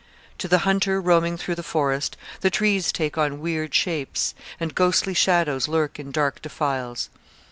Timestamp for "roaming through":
0.99-1.53